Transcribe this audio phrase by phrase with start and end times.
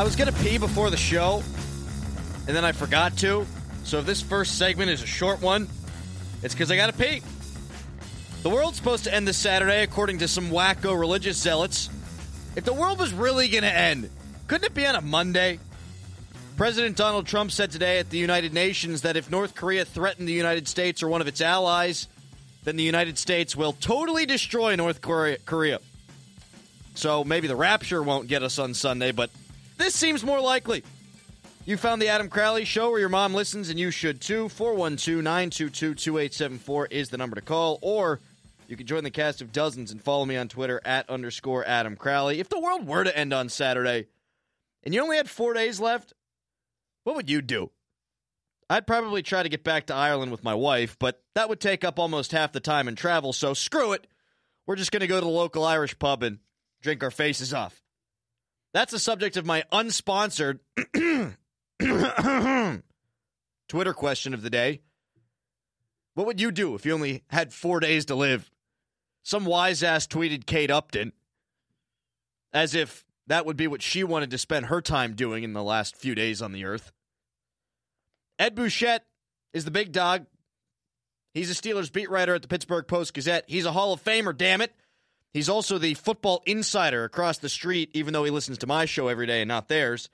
[0.00, 1.42] I was going to pee before the show,
[2.46, 3.46] and then I forgot to.
[3.84, 5.68] So if this first segment is a short one,
[6.42, 7.20] it's because I got to pee.
[8.42, 11.90] The world's supposed to end this Saturday, according to some wacko religious zealots.
[12.56, 14.08] If the world was really going to end,
[14.46, 15.58] couldn't it be on a Monday?
[16.56, 20.32] President Donald Trump said today at the United Nations that if North Korea threatened the
[20.32, 22.08] United States or one of its allies,
[22.64, 25.80] then the United States will totally destroy North Korea.
[26.94, 29.28] So maybe the rapture won't get us on Sunday, but
[29.80, 30.84] this seems more likely.
[31.66, 34.48] You found the Adam Crowley Show where your mom listens, and you should too.
[34.48, 38.20] 412 922 2874 is the number to call, or
[38.66, 41.96] you can join the cast of dozens and follow me on Twitter at underscore Adam
[41.96, 42.40] Crowley.
[42.40, 44.06] If the world were to end on Saturday
[44.84, 46.12] and you only had four days left,
[47.04, 47.70] what would you do?
[48.68, 51.84] I'd probably try to get back to Ireland with my wife, but that would take
[51.84, 54.06] up almost half the time in travel, so screw it.
[54.66, 56.38] We're just going to go to the local Irish pub and
[56.80, 57.82] drink our faces off.
[58.72, 60.60] That's the subject of my unsponsored
[63.68, 64.80] Twitter question of the day.
[66.14, 68.50] What would you do if you only had four days to live?
[69.22, 71.12] Some wise ass tweeted Kate Upton
[72.52, 75.62] as if that would be what she wanted to spend her time doing in the
[75.62, 76.92] last few days on the earth.
[78.38, 79.04] Ed Bouchette
[79.52, 80.26] is the big dog.
[81.32, 83.44] He's a Steelers beat writer at the Pittsburgh Post Gazette.
[83.46, 84.74] He's a Hall of Famer, damn it.
[85.32, 89.08] He's also the football insider across the street, even though he listens to my show
[89.08, 90.08] every day and not theirs.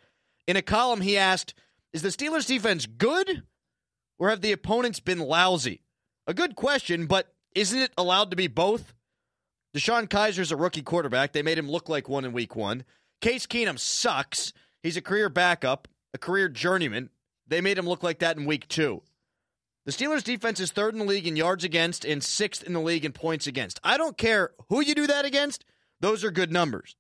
[0.47, 1.55] In a column, he asked,
[1.92, 3.42] Is the Steelers defense good
[4.19, 5.83] or have the opponents been lousy?
[6.27, 8.92] A good question, but isn't it allowed to be both?
[9.75, 11.33] DeShone Kizer's a rookie quarterback.
[11.33, 12.84] They made him look like one in week one.
[13.20, 14.53] Case Keenum sucks.
[14.83, 17.11] He's a career backup, a career journeyman.
[17.47, 19.03] They made him look like that in week two.
[19.87, 22.81] The Steelers' defense is third in the league in yards against and sixth in the
[22.81, 23.79] league in points against.
[23.84, 25.65] I don't care who you do that against,
[26.01, 26.97] those are good numbers.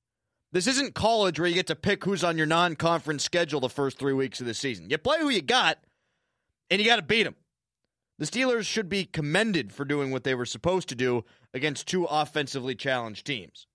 [0.52, 3.68] This isn't college where you get to pick who's on your non conference schedule the
[3.68, 4.88] first three weeks of the season.
[4.88, 5.78] You play who you got,
[6.70, 7.34] and you got to beat them.
[8.20, 12.04] The Steelers should be commended for doing what they were supposed to do against two
[12.04, 13.66] offensively challenged teams.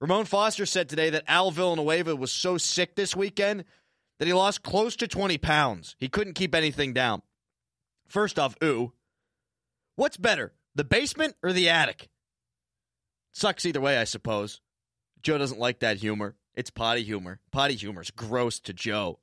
[0.00, 3.64] Ramon Foster said today that Al Villanueva was so sick this weekend
[4.18, 5.94] that he lost close to 20 pounds.
[5.98, 7.22] He couldn't keep anything down.
[8.06, 8.92] First off, ooh.
[9.96, 12.08] What's better, the basement or the attic?
[13.32, 14.60] Sucks either way, I suppose.
[15.22, 16.36] Joe doesn't like that humor.
[16.54, 17.40] It's potty humor.
[17.52, 19.18] Potty humor is gross to Joe.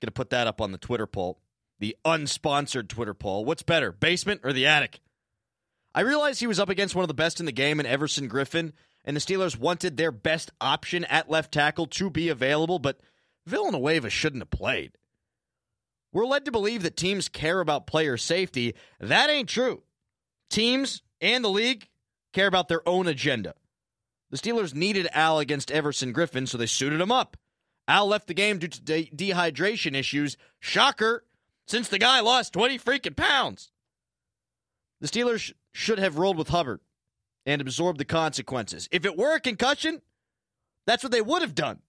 [0.00, 1.40] Gonna put that up on the Twitter poll.
[1.78, 3.44] The unsponsored Twitter poll.
[3.44, 5.00] What's better, basement or the attic?
[5.94, 8.28] I realized he was up against one of the best in the game in Everson
[8.28, 8.72] Griffen,
[9.04, 13.00] and the Steelers wanted their best option at left tackle to be available, but
[13.46, 14.96] Villanueva shouldn't have played.
[16.12, 18.74] We're led to believe that teams care about player safety.
[19.00, 19.82] That ain't true.
[20.50, 21.88] Teams and the league
[22.32, 23.54] care about their own agenda.
[24.30, 27.36] The Steelers needed Al against Everson Griffen, so they suited him up.
[27.88, 30.36] Al left the game due to de- dehydration issues.
[30.60, 31.24] Shocker,
[31.66, 33.70] since the guy lost 20 freaking pounds.
[35.00, 36.80] The Steelers sh- should have rolled with Hubbard
[37.44, 38.88] and absorbed the consequences.
[38.92, 40.00] If it were a concussion,
[40.86, 41.80] that's what they would have done.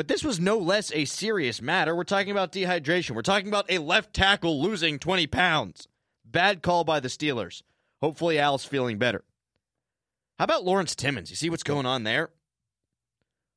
[0.00, 1.94] But this was no less a serious matter.
[1.94, 3.10] We're talking about dehydration.
[3.10, 5.88] We're talking about a left tackle losing 20 pounds.
[6.24, 7.62] Bad call by the Steelers.
[8.00, 9.24] Hopefully, Al's feeling better.
[10.38, 11.28] How about Lawrence Timmons?
[11.28, 12.30] You see what's going on there?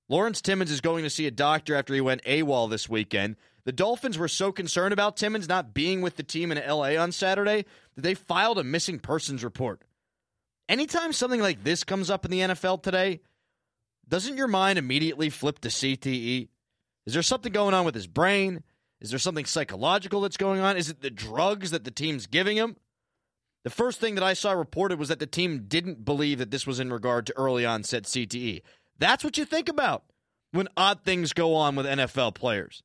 [0.09, 3.37] Lawrence Timmons is going to see a doctor after he went AWOL this weekend.
[3.63, 7.13] The Dolphins were so concerned about Timmons not being with the team in LA on
[7.13, 7.63] Saturday
[7.95, 9.81] that they filed a missing persons report.
[10.67, 13.21] Anytime something like this comes up in the NFL today,
[14.07, 16.49] doesn't your mind immediately flip to CTE?
[17.05, 18.63] Is there something going on with his brain?
[19.01, 20.77] Is there something psychological that's going on?
[20.77, 22.77] Is it the drugs that the team's giving him?
[23.63, 26.67] The first thing that I saw reported was that the team didn't believe that this
[26.67, 28.61] was in regard to early onset CTE.
[28.97, 30.03] That's what you think about
[30.51, 32.83] when odd things go on with NFL players.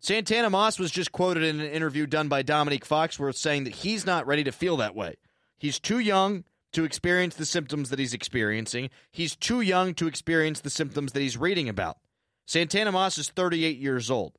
[0.00, 4.04] Santana Moss was just quoted in an interview done by Dominique Foxworth saying that he's
[4.04, 5.16] not ready to feel that way.
[5.56, 8.90] He's too young to experience the symptoms that he's experiencing.
[9.10, 11.98] He's too young to experience the symptoms that he's reading about.
[12.46, 14.38] Santana Moss is 38 years old.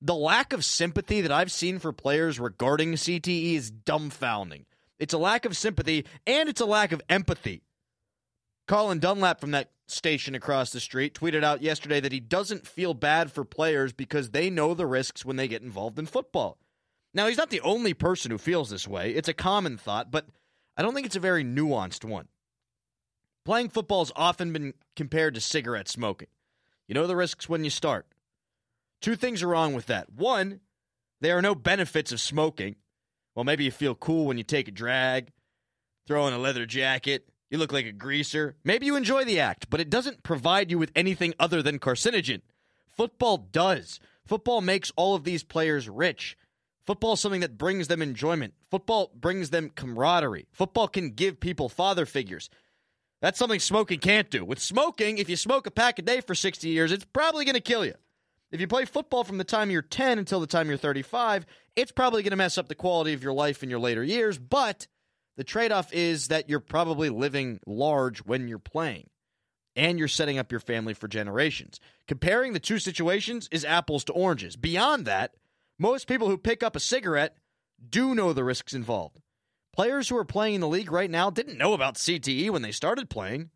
[0.00, 4.64] The lack of sympathy that I've seen for players regarding CTE is dumbfounding.
[4.98, 7.62] It's a lack of sympathy and it's a lack of empathy.
[8.66, 12.94] Colin Dunlap from that station across the street tweeted out yesterday that he doesn't feel
[12.94, 16.58] bad for players because they know the risks when they get involved in football.
[17.14, 19.12] Now, he's not the only person who feels this way.
[19.12, 20.26] It's a common thought, but
[20.78, 22.28] I don't think it's a very nuanced one.
[23.44, 26.28] Playing football has often been compared to cigarette smoking.
[26.86, 28.06] You know the risks when you start.
[29.00, 30.10] Two things are wrong with that.
[30.10, 30.60] One,
[31.20, 32.76] there are no benefits of smoking.
[33.34, 35.32] Well, maybe you feel cool when you take a drag,
[36.06, 38.56] throw on a leather jacket, you look like a greaser.
[38.62, 42.42] Maybe you enjoy the act, but it doesn't provide you with anything other than carcinogen.
[42.86, 43.98] Football does.
[44.24, 46.36] Football makes all of these players rich.
[46.88, 48.54] Football is something that brings them enjoyment.
[48.70, 50.46] Football brings them camaraderie.
[50.52, 52.48] Football can give people father figures.
[53.20, 54.42] That's something smoking can't do.
[54.42, 57.56] With smoking, if you smoke a pack a day for 60 years, it's probably going
[57.56, 57.92] to kill you.
[58.50, 61.44] If you play football from the time you're 10 until the time you're 35,
[61.76, 64.38] it's probably going to mess up the quality of your life in your later years,
[64.38, 64.86] but
[65.36, 69.10] the trade off is that you're probably living large when you're playing
[69.76, 71.80] and you're setting up your family for generations.
[72.06, 74.56] Comparing the two situations is apples to oranges.
[74.56, 75.34] Beyond that,
[75.78, 77.36] most people who pick up a cigarette
[77.88, 79.20] do know the risks involved.
[79.72, 82.72] Players who are playing in the league right now didn't know about CTE when they
[82.72, 83.50] started playing.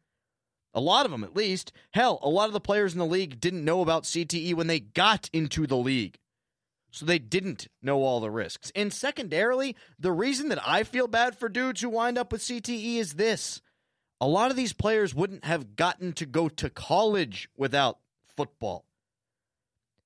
[0.74, 1.72] A lot of them, at least.
[1.92, 4.80] Hell, a lot of the players in the league didn't know about CTE when they
[4.80, 6.18] got into the league.
[6.92, 8.70] So they didn't know all the risks.
[8.76, 12.96] And secondarily, the reason that I feel bad for dudes who wind up with CTE
[12.96, 13.60] is this
[14.20, 17.98] a lot of these players wouldn't have gotten to go to college without
[18.36, 18.84] football.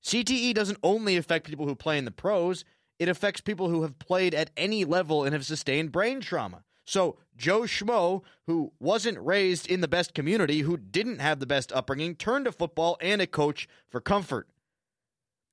[0.07, 2.63] CTE doesn't only affect people who play in the pros,
[2.97, 6.63] it affects people who have played at any level and have sustained brain trauma.
[6.85, 11.73] So, Joe Schmo, who wasn't raised in the best community, who didn't have the best
[11.73, 14.47] upbringing, turned to football and a coach for comfort.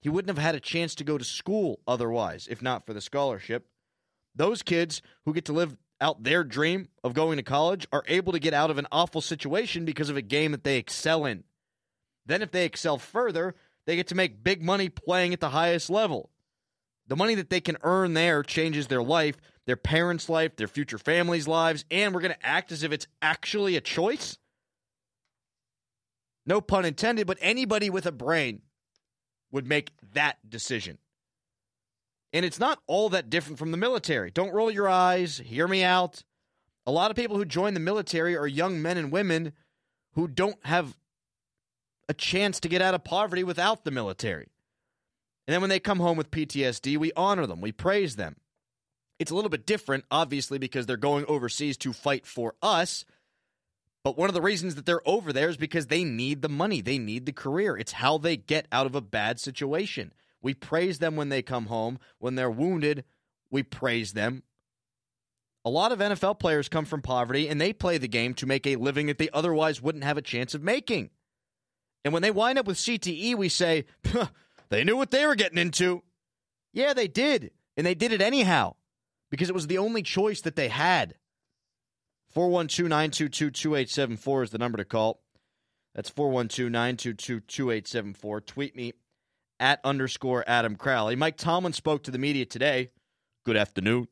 [0.00, 3.00] He wouldn't have had a chance to go to school otherwise, if not for the
[3.00, 3.66] scholarship.
[4.36, 8.32] Those kids who get to live out their dream of going to college are able
[8.32, 11.42] to get out of an awful situation because of a game that they excel in.
[12.24, 15.90] Then, if they excel further, they get to make big money playing at the highest
[15.90, 16.30] level.
[17.06, 19.36] The money that they can earn there changes their life,
[19.66, 23.06] their parents' life, their future families' lives, and we're going to act as if it's
[23.20, 24.38] actually a choice.
[26.46, 28.62] No pun intended, but anybody with a brain
[29.50, 30.98] would make that decision.
[32.32, 34.30] And it's not all that different from the military.
[34.30, 36.24] Don't roll your eyes, hear me out.
[36.86, 39.52] A lot of people who join the military are young men and women
[40.14, 40.96] who don't have
[42.08, 44.48] a chance to get out of poverty without the military.
[45.46, 48.36] And then when they come home with PTSD, we honor them, we praise them.
[49.18, 53.04] It's a little bit different, obviously, because they're going overseas to fight for us.
[54.02, 56.80] But one of the reasons that they're over there is because they need the money,
[56.80, 57.76] they need the career.
[57.76, 60.12] It's how they get out of a bad situation.
[60.42, 61.98] We praise them when they come home.
[62.18, 63.04] When they're wounded,
[63.50, 64.42] we praise them.
[65.64, 68.66] A lot of NFL players come from poverty and they play the game to make
[68.66, 71.08] a living that they otherwise wouldn't have a chance of making.
[72.04, 73.86] And when they wind up with CTE, we say,
[74.68, 76.02] they knew what they were getting into.
[76.72, 77.52] Yeah, they did.
[77.76, 78.74] And they did it anyhow
[79.30, 81.14] because it was the only choice that they had.
[82.30, 85.20] 412 922 2874 is the number to call.
[85.94, 88.40] That's 412 922 2874.
[88.42, 88.92] Tweet me
[89.60, 91.16] at underscore Adam Crowley.
[91.16, 92.90] Mike Tomlin spoke to the media today.
[93.44, 94.08] Good afternoon.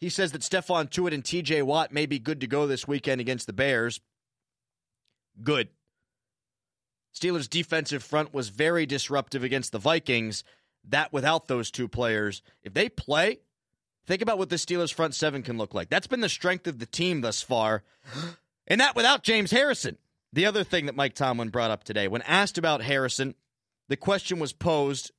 [0.00, 3.20] He says that Stephon Tuitt and TJ Watt may be good to go this weekend
[3.20, 4.00] against the Bears.
[5.42, 5.68] Good.
[7.14, 10.44] Steelers' defensive front was very disruptive against the Vikings.
[10.88, 13.40] That without those two players, if they play,
[14.06, 15.90] think about what the Steelers' front seven can look like.
[15.90, 17.82] That's been the strength of the team thus far.
[18.66, 19.98] And that without James Harrison.
[20.32, 23.34] The other thing that Mike Tomlin brought up today, when asked about Harrison,
[23.88, 25.10] the question was posed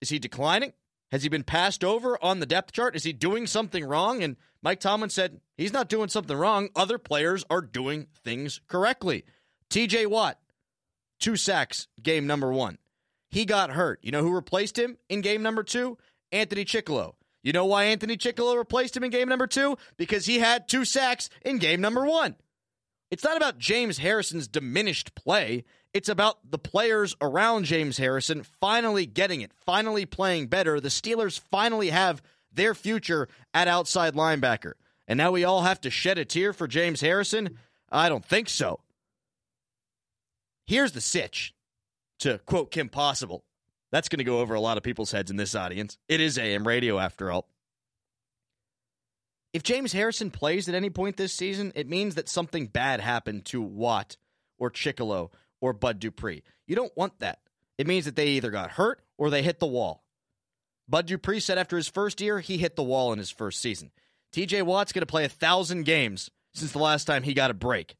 [0.00, 0.72] Is he declining?
[1.12, 2.96] Has he been passed over on the depth chart?
[2.96, 4.24] Is he doing something wrong?
[4.24, 6.68] And Mike Tomlin said he's not doing something wrong.
[6.74, 9.24] Other players are doing things correctly.
[9.70, 10.40] TJ Watt,
[11.18, 12.78] two sacks, game number one.
[13.28, 13.98] He got hurt.
[14.02, 15.98] You know who replaced him in game number two?
[16.32, 17.14] Anthony Chickillo.
[17.42, 19.76] You know why Anthony Chickillo replaced him in game number two?
[19.96, 22.36] Because he had two sacks in game number one.
[23.10, 25.64] It's not about James Harrison's diminished play.
[25.94, 30.80] It's about the players around James Harrison finally getting it, finally playing better.
[30.80, 32.20] The Steelers finally have
[32.52, 34.72] their future at outside linebacker.
[35.06, 37.58] And now we all have to shed a tear for James Harrison?
[37.92, 38.80] I don't think so.
[40.66, 41.54] Here's the sitch,
[42.20, 43.44] to quote Kim Possible.
[43.92, 45.96] That's going to go over a lot of people's heads in this audience.
[46.08, 47.48] It is AM radio, after all.
[49.52, 53.44] If James Harrison plays at any point this season, it means that something bad happened
[53.46, 54.16] to Watt
[54.58, 55.30] or Chickillo
[55.60, 56.42] or Bud Dupree.
[56.66, 57.38] You don't want that.
[57.78, 60.02] It means that they either got hurt or they hit the wall.
[60.88, 63.92] Bud Dupree said after his first year, he hit the wall in his first season.
[64.34, 67.54] TJ Watt's going to play a thousand games since the last time he got a
[67.54, 67.96] break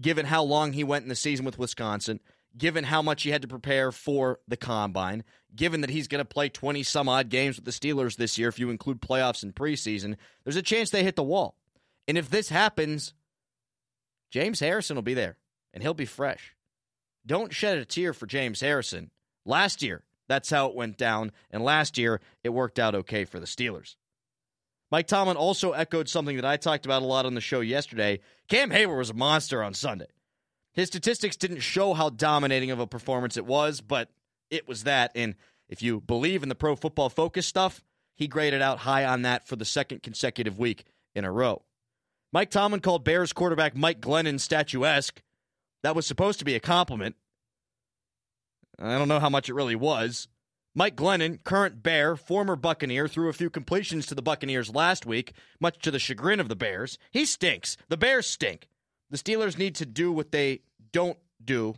[0.00, 2.20] given how long he went in the season with Wisconsin,
[2.56, 6.24] given how much he had to prepare for the combine, given that he's going to
[6.24, 9.54] play 20 some odd games with the Steelers this year, if you include playoffs and
[9.54, 11.56] preseason, there's a chance they hit the wall.
[12.08, 13.14] And if this happens,
[14.30, 15.36] James Harrison will be there
[15.72, 16.54] and he'll be fresh.
[17.26, 19.10] Don't shed a tear for James Harrison.
[19.44, 21.32] Last year, that's how it went down.
[21.50, 23.96] And last year, it worked out okay for the Steelers.
[24.90, 28.20] Mike Tomlin also echoed something that I talked about a lot on the show yesterday.
[28.48, 30.08] Cam Heyward was a monster on Sunday.
[30.72, 34.08] His statistics didn't show how dominating of a performance it was, but
[34.50, 35.12] it was that.
[35.14, 35.36] And
[35.68, 37.82] if you believe in the pro football focus stuff,
[38.16, 41.62] he graded out high on that for the second consecutive week in a row.
[42.32, 45.22] Mike Tomlin called Bears quarterback Mike Glennon statuesque.
[45.82, 47.16] That was supposed to be a compliment.
[48.78, 50.28] I don't know how much it really was.
[50.74, 55.32] Mike Glennon, current Bear, former Buccaneer, threw a few completions to the Buccaneers last week,
[55.58, 56.96] much to the chagrin of the Bears.
[57.10, 57.76] He stinks.
[57.88, 58.68] The Bears stink.
[59.10, 60.60] The Steelers need to do what they
[60.92, 61.74] don't do,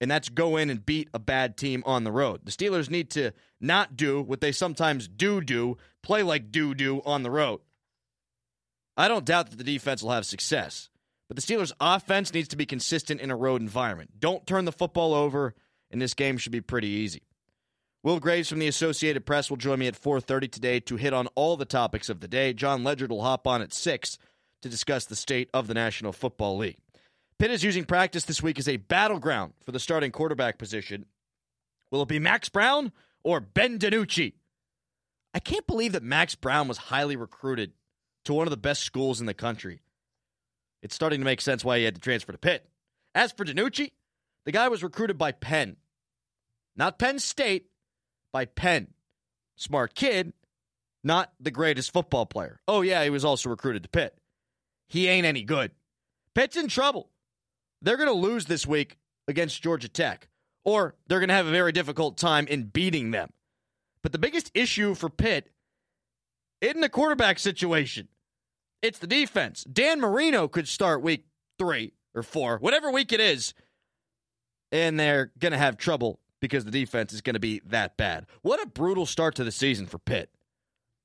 [0.00, 2.40] and that's go in and beat a bad team on the road.
[2.44, 7.02] The Steelers need to not do what they sometimes do do, play like do do
[7.04, 7.60] on the road.
[8.96, 10.88] I don't doubt that the defense will have success,
[11.28, 14.18] but the Steelers' offense needs to be consistent in a road environment.
[14.18, 15.54] Don't turn the football over,
[15.90, 17.22] and this game should be pretty easy.
[18.02, 21.26] Will Graves from the Associated Press will join me at 4:30 today to hit on
[21.34, 22.54] all the topics of the day.
[22.54, 24.16] John Ledger will hop on at 6
[24.62, 26.78] to discuss the state of the National Football League.
[27.38, 31.06] Pitt is using practice this week as a battleground for the starting quarterback position.
[31.90, 32.92] Will it be Max Brown
[33.22, 34.32] or Ben DiNucci?
[35.34, 37.72] I can't believe that Max Brown was highly recruited
[38.24, 39.80] to one of the best schools in the country.
[40.82, 42.66] It's starting to make sense why he had to transfer to Pitt.
[43.14, 43.92] As for DiNucci,
[44.46, 45.76] the guy was recruited by Penn.
[46.76, 47.69] Not Penn State,
[48.32, 48.88] by Penn.
[49.56, 50.32] Smart kid,
[51.04, 52.60] not the greatest football player.
[52.66, 54.16] Oh, yeah, he was also recruited to Pitt.
[54.88, 55.72] He ain't any good.
[56.34, 57.10] Pitt's in trouble.
[57.82, 60.28] They're going to lose this week against Georgia Tech,
[60.64, 63.30] or they're going to have a very difficult time in beating them.
[64.02, 65.50] But the biggest issue for Pitt
[66.60, 68.08] isn't the quarterback situation,
[68.82, 69.64] it's the defense.
[69.64, 71.24] Dan Marino could start week
[71.58, 73.54] three or four, whatever week it is,
[74.72, 78.26] and they're going to have trouble because the defense is going to be that bad.
[78.42, 80.30] What a brutal start to the season for Pitt.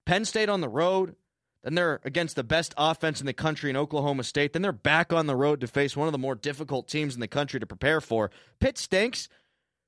[0.05, 1.15] Penn State on the road,
[1.63, 4.53] then they're against the best offense in the country in Oklahoma State.
[4.53, 7.21] Then they're back on the road to face one of the more difficult teams in
[7.21, 8.31] the country to prepare for.
[8.59, 9.27] Pitt stinks,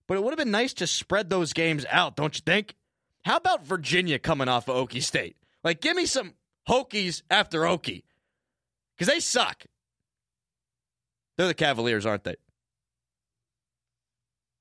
[0.07, 2.75] but it would have been nice to spread those games out, don't you think?
[3.23, 5.37] How about Virginia coming off of Okie State?
[5.63, 6.33] Like, give me some
[6.67, 8.03] Hokies after Okie,
[8.97, 9.65] because they suck.
[11.37, 12.35] They're the Cavaliers, aren't they?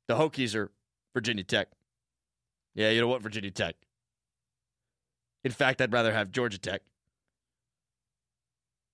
[0.08, 0.70] The Hokies are
[1.16, 1.68] Virginia Tech.
[2.74, 3.74] Yeah, you know what, Virginia Tech.
[5.44, 6.82] In fact, I'd rather have Georgia Tech.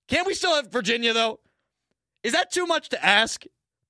[0.06, 1.40] Can't we still have Virginia, though?
[2.22, 3.42] Is that too much to ask?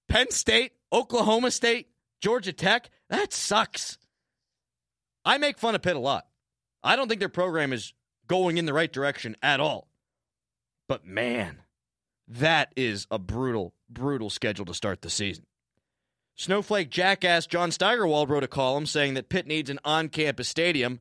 [0.08, 1.88] Penn State, Oklahoma State,
[2.22, 2.88] Georgia Tech?
[3.10, 3.98] That sucks.
[5.26, 6.26] I make fun of Pitt a lot.
[6.82, 7.92] I don't think their program is
[8.28, 9.88] going in the right direction at all.
[10.88, 11.58] But man,
[12.28, 15.44] that is a brutal, brutal schedule to start the season.
[16.36, 21.00] Snowflake jackass John Steigerwald wrote a column saying that Pitt needs an on campus stadium.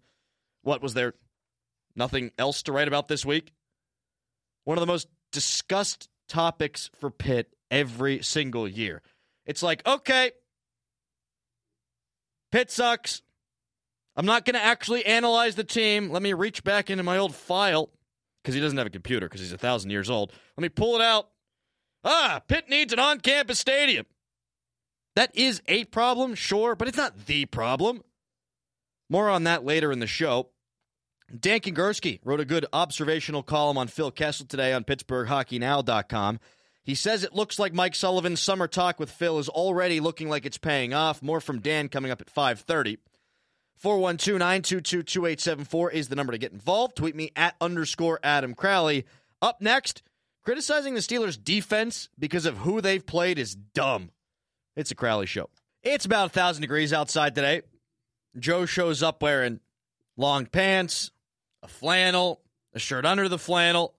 [0.61, 1.13] What was there?
[1.95, 3.53] Nothing else to write about this week?
[4.63, 9.01] One of the most discussed topics for Pitt every single year.
[9.45, 10.31] It's like, okay,
[12.51, 13.21] Pitt sucks.
[14.15, 16.09] I'm not going to actually analyze the team.
[16.09, 17.89] Let me reach back into my old file
[18.43, 20.33] because he doesn't have a computer because he's a thousand years old.
[20.57, 21.29] Let me pull it out.
[22.03, 24.05] Ah, Pitt needs an on campus stadium.
[25.15, 28.03] That is a problem, sure, but it's not the problem.
[29.09, 30.49] More on that later in the show.
[31.37, 36.39] Dan Kingerski wrote a good observational column on Phil Kessel today on PittsburghHockeyNow.com.
[36.83, 40.45] He says it looks like Mike Sullivan's summer talk with Phil is already looking like
[40.45, 41.21] it's paying off.
[41.21, 42.97] More from Dan coming up at 530.
[43.83, 46.95] 412-922-2874 is the number to get involved.
[46.95, 49.05] Tweet me at underscore Adam Crowley.
[49.41, 50.03] Up next,
[50.43, 54.11] criticizing the Steelers' defense because of who they've played is dumb.
[54.81, 55.47] It's a Crowley show.
[55.83, 57.61] It's about a thousand degrees outside today.
[58.39, 59.59] Joe shows up wearing
[60.17, 61.11] long pants,
[61.61, 62.41] a flannel,
[62.73, 63.93] a shirt under the flannel.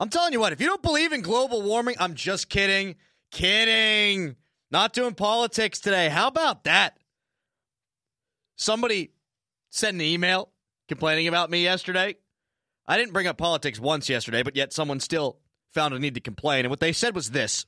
[0.00, 2.96] I'm telling you what, if you don't believe in global warming, I'm just kidding.
[3.30, 4.34] Kidding.
[4.72, 6.08] Not doing politics today.
[6.08, 6.98] How about that?
[8.56, 9.12] Somebody
[9.70, 10.50] sent an email
[10.88, 12.16] complaining about me yesterday.
[12.88, 15.38] I didn't bring up politics once yesterday, but yet someone still
[15.72, 16.64] found a need to complain.
[16.64, 17.66] And what they said was this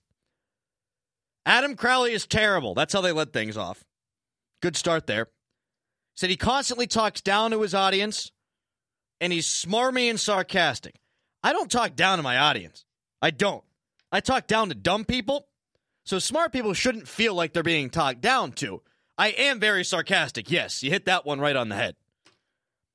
[1.46, 2.74] Adam Crowley is terrible.
[2.74, 3.84] That's how they led things off.
[4.62, 5.28] Good start there.
[6.16, 8.30] Said he constantly talks down to his audience
[9.20, 10.96] and he's smarmy and sarcastic.
[11.42, 12.84] I don't talk down to my audience.
[13.20, 13.64] I don't.
[14.10, 15.46] I talk down to dumb people.
[16.04, 18.82] So smart people shouldn't feel like they're being talked down to.
[19.16, 20.50] I am very sarcastic.
[20.50, 21.96] Yes, you hit that one right on the head.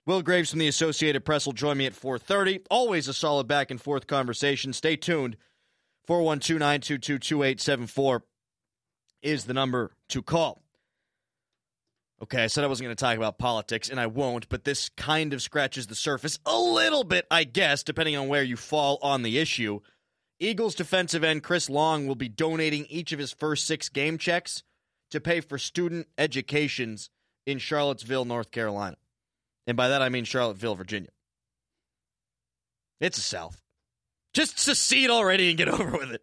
[0.06, 2.62] Will Graves from the Associated Press will join me at 4:30.
[2.70, 4.74] Always a solid back and forth conversation.
[4.74, 5.38] Stay tuned.
[6.08, 8.22] 412-922-2874
[9.22, 10.62] is the number to call.
[12.22, 14.90] Okay, I said I wasn't going to talk about politics, and I won't, but this
[14.90, 19.00] kind of scratches the surface a little bit, I guess, depending on where you fall
[19.02, 19.80] on the issue.
[20.38, 24.64] Eagles defensive end Chris Long will be donating each of his first six game checks
[25.12, 27.10] to pay for student educations
[27.46, 28.98] in Charlottesville, North Carolina.
[29.66, 31.10] And by that I mean Charlottesville, Virginia.
[33.00, 33.62] It's a South.
[34.34, 36.22] Just secede already and get over with it.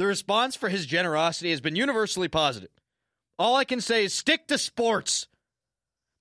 [0.00, 2.70] The response for his generosity has been universally positive.
[3.38, 5.26] All I can say is stick to sports.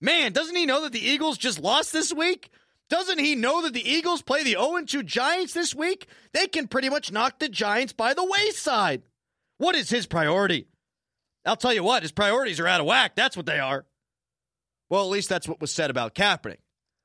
[0.01, 2.50] Man, doesn't he know that the Eagles just lost this week?
[2.89, 6.07] Doesn't he know that the Eagles play the 0 2 Giants this week?
[6.33, 9.03] They can pretty much knock the Giants by the wayside.
[9.59, 10.67] What is his priority?
[11.45, 13.15] I'll tell you what, his priorities are out of whack.
[13.15, 13.86] That's what they are.
[14.89, 16.59] Well, at least that's what was said about Kaepernick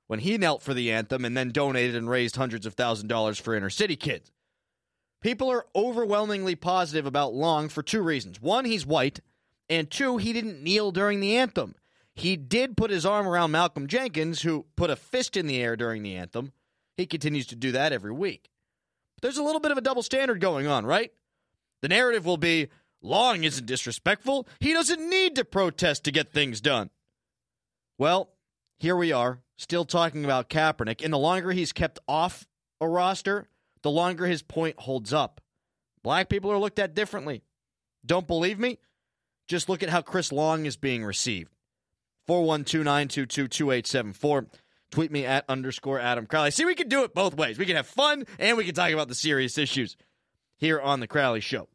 [0.09, 3.39] when he knelt for the anthem and then donated and raised hundreds of thousand dollars
[3.39, 4.33] for inner city kids.
[5.25, 8.43] People are overwhelmingly positive about Long for two reasons.
[8.43, 9.21] One, he's white,
[9.71, 11.77] and two, he didn't kneel during the anthem.
[12.15, 15.77] He did put his arm around Malcolm Jenkins, who put a fist in the air
[15.77, 16.53] during the anthem.
[16.99, 18.51] He continues to do that every week.
[19.17, 21.11] But there's a little bit of a double standard going on, right?
[21.81, 22.69] The narrative will be
[23.01, 24.47] Long isn't disrespectful.
[24.61, 26.91] He doesn't need to protest to get things done.
[27.97, 28.29] Well,
[28.77, 32.47] here we are, still talking about Kaepernick, and the longer he's kept off
[32.79, 33.49] a roster,
[33.85, 35.43] the longer his point holds up.
[36.03, 37.45] Black people are looked at differently.
[38.05, 38.79] Don't believe me?
[39.47, 41.53] Just look at how Chris Long is being received.
[42.27, 44.47] 412 922 2874.
[44.91, 46.51] Tweet me at underscore Adam Crowley.
[46.51, 47.59] See, we can do it both ways.
[47.59, 49.99] We can have fun and we can talk about the serious issues
[50.57, 51.69] here on The Crowley Show.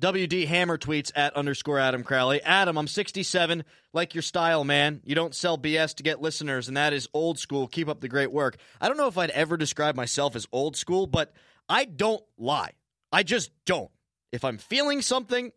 [0.00, 2.40] WD Hammer tweets at underscore Adam Crowley.
[2.42, 3.64] Adam, I'm 67.
[3.92, 5.02] Like your style, man.
[5.04, 7.68] You don't sell BS to get listeners, and that is old school.
[7.68, 8.56] Keep up the great work.
[8.80, 11.34] I don't know if I'd ever describe myself as old school, but
[11.68, 12.72] I don't lie.
[13.12, 13.90] I just don't.
[14.32, 15.52] If I'm feeling something,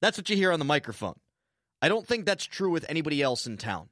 [0.00, 1.18] that's what you hear on the microphone.
[1.82, 3.88] I don't think that's true with anybody else in town.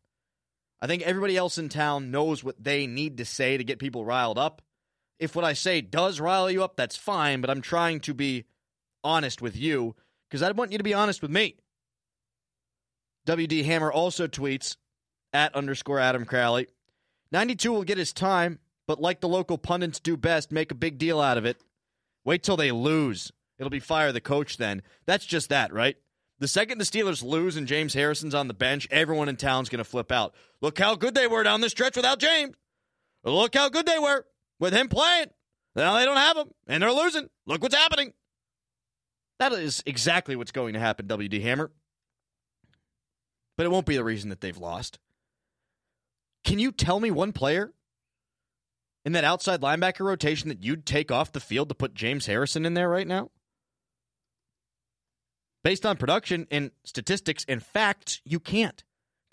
[0.80, 4.04] I think everybody else in town knows what they need to say to get people
[4.04, 4.62] riled up.
[5.18, 8.44] If what I say does rile you up, that's fine, but I'm trying to be
[9.06, 9.94] honest with you
[10.28, 11.56] because I want you to be honest with me.
[13.26, 14.76] WD Hammer also tweets
[15.32, 16.68] at underscore Adam Crowley
[17.32, 20.98] 92 will get his time, but like the local pundits do best, make a big
[20.98, 21.60] deal out of it.
[22.24, 23.32] Wait till they lose.
[23.58, 24.82] It'll be fire the coach then.
[25.06, 25.96] That's just that, right?
[26.38, 29.78] The second the Steelers lose and James Harrison's on the bench, everyone in town's going
[29.78, 30.34] to flip out.
[30.60, 32.54] Look how good they were down the stretch without James.
[33.24, 34.24] Look how good they were
[34.60, 35.30] with him playing.
[35.74, 37.28] Now they don't have him, and they're losing.
[37.46, 38.12] Look what's happening.
[39.38, 41.70] That is exactly what's going to happen, WD Hammer.
[43.56, 44.98] But it won't be the reason that they've lost.
[46.44, 47.72] Can you tell me one player
[49.04, 52.64] in that outside linebacker rotation that you'd take off the field to put James Harrison
[52.64, 53.30] in there right now?
[55.64, 58.84] Based on production and statistics and facts, you can't.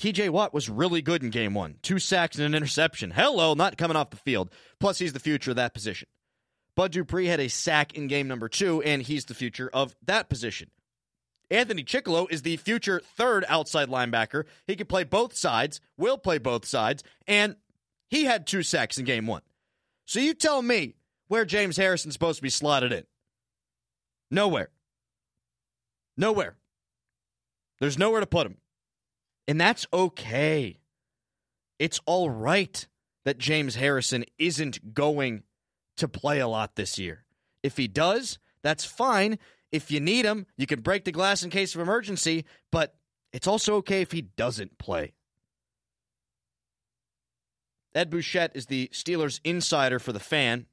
[0.02, 1.76] TJ Watt was really good in game one.
[1.84, 3.12] Two sacks and an interception.
[3.12, 4.50] Hello, not coming off the field.
[4.80, 6.08] Plus, he's the future of that position.
[6.76, 10.30] Bud Dupree had a sack in game number two, and he's the future of that
[10.30, 10.70] position.
[11.52, 14.46] Anthony Chickillo is the future third outside linebacker.
[14.66, 17.58] He can play both sides, will play both sides, and
[18.10, 19.44] he had two sacks in game one.
[20.06, 20.96] So you tell me
[21.28, 23.04] where James Harrison's supposed to be slotted in.
[24.32, 24.70] Nowhere.
[26.18, 26.56] Nowhere.
[27.80, 28.58] There's nowhere to put him.
[29.48, 30.80] And that's okay.
[31.78, 32.88] It's all right
[33.26, 35.44] that James Harrison isn't going
[35.98, 37.26] to play a lot this year.
[37.62, 39.40] If he does, that's fine.
[39.72, 42.96] If you need him, you can break the glass in case of emergency, but
[43.32, 45.14] it's also okay if he doesn't play.
[47.96, 50.66] Ed Bouchette is the Steelers insider for the fan.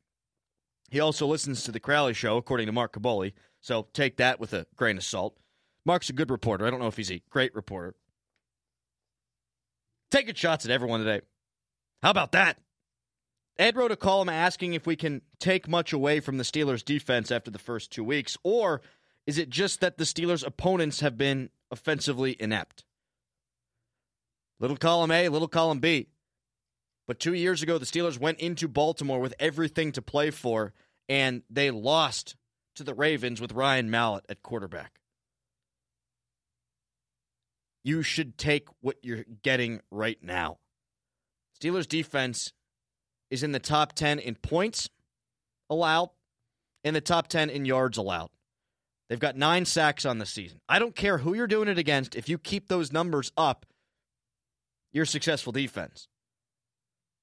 [0.91, 3.33] He also listens to the Crowley show, according to Mark Kaboly.
[3.61, 5.37] so take that with a grain of salt.
[5.85, 6.67] Mark's a good reporter.
[6.67, 7.95] I don't know if he's a great reporter.
[10.11, 11.21] Taking shots at everyone today.
[12.03, 12.59] How about that?
[13.61, 17.31] Ed wrote a column asking if we can take much away from the Steelers' defense
[17.31, 18.81] after the first two weeks, or
[19.27, 22.85] is it just that the Steelers' opponents have been offensively inept?
[24.61, 26.09] Little column A, little column B.
[27.07, 30.73] But two years ago, the Steelers went into Baltimore with everything to play for,
[31.07, 32.37] and they lost
[32.77, 35.01] to the Ravens with Ryan Mallett at quarterback.
[37.85, 40.61] You should take what you're getting right now.
[41.61, 42.55] Steelers defense
[43.31, 44.89] is in the top 10 in points
[45.69, 46.11] allowed,
[46.85, 48.31] in the top 10 in yards allowed.
[49.09, 50.61] They've got nine sacks on the season.
[50.69, 52.15] I don't care who you're doing it against.
[52.15, 53.67] If you keep those numbers up,
[54.93, 56.09] you're successful defense.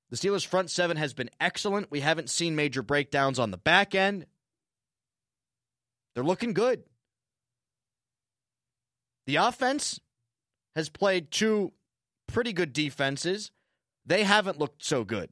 [0.10, 1.92] The Steelers' front seven has been excellent.
[1.92, 4.26] We haven't seen major breakdowns on the back end.
[6.14, 6.84] They're looking good.
[9.26, 10.00] The offense
[10.76, 11.74] has played two
[12.28, 13.52] pretty good defenses.
[14.06, 15.30] They haven't looked so good.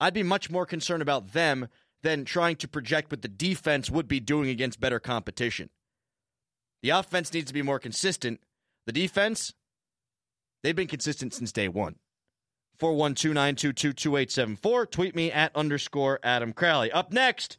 [0.00, 1.68] I'd be much more concerned about them
[2.02, 5.70] than trying to project what the defense would be doing against better competition.
[6.82, 8.40] The offense needs to be more consistent.
[8.86, 9.54] The defense,
[10.62, 11.96] they've been consistent since day one.
[12.78, 16.92] 412 Tweet me at underscore Adam Crowley.
[16.92, 17.56] Up next,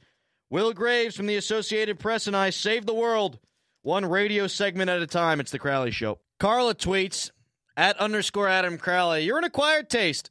[0.49, 3.39] Will Graves from the Associated Press and I save the world.
[3.81, 5.39] One radio segment at a time.
[5.39, 6.19] It's the Crowley Show.
[6.39, 7.31] Carla tweets
[7.75, 9.23] at underscore Adam Crowley.
[9.23, 10.29] You're an acquired taste.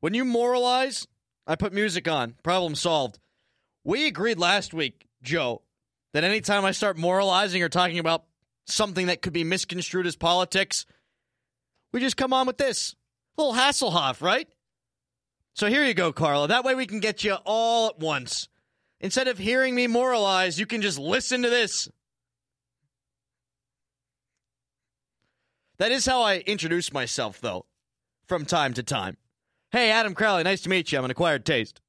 [0.00, 1.06] When you moralize,
[1.46, 2.34] I put music on.
[2.42, 3.18] Problem solved.
[3.84, 5.62] We agreed last week, Joe,
[6.12, 8.24] that anytime I start moralizing or talking about
[8.66, 10.86] something that could be misconstrued as politics,
[11.92, 12.96] we just come on with this.
[13.38, 14.48] A little Hasselhoff, right?
[15.54, 16.48] So here you go, Carla.
[16.48, 18.48] That way we can get you all at once.
[19.00, 21.88] Instead of hearing me moralize, you can just listen to this.
[25.78, 27.66] That is how I introduce myself, though,
[28.26, 29.16] from time to time.
[29.72, 30.98] Hey, Adam Crowley, nice to meet you.
[30.98, 31.80] I'm an acquired taste.